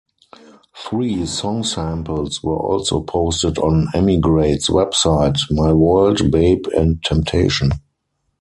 [0.75, 7.69] Three song samples were also posted on Emigrate's website: "My World," "Babe," and "Temptation.